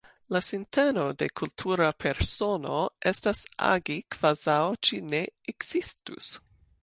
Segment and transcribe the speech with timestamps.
[0.35, 2.79] La sinteno de kultura persono
[3.13, 3.41] estas
[3.73, 5.23] agi kvazaŭ ĝi ne
[5.55, 6.33] ekzistus.